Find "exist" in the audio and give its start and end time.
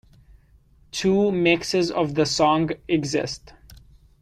2.87-3.53